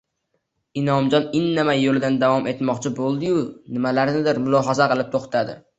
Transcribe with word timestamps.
Inomjon 0.81 1.27
indamay 1.41 1.81
yo`lida 1.83 2.11
davom 2.25 2.49
etmoqchi 2.55 2.95
bo`ldi-yu, 3.03 3.47
nimalarnidir 3.79 4.45
mulohaza 4.49 4.95
qilib, 4.95 5.17
to`xtadi 5.19 5.63